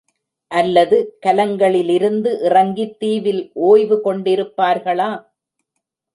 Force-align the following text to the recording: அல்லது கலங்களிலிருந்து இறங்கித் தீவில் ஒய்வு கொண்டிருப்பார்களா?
அல்லது 0.51 0.97
கலங்களிலிருந்து 1.25 2.31
இறங்கித் 2.41 2.99
தீவில் 2.99 3.43
ஒய்வு 3.67 4.01
கொண்டிருப்பார்களா? 4.05 5.11